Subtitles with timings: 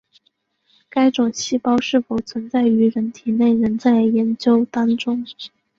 [0.89, 5.23] 该种细胞是否存在于人体内仍在研究当中。